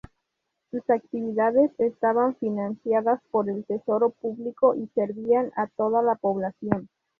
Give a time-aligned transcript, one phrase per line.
[0.71, 6.89] Sus actividades estaban financiadas por el tesoro público y servían a toda la población.